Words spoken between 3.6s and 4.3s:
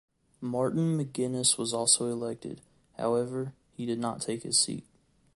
he did not